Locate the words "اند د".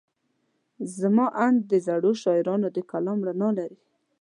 1.45-1.73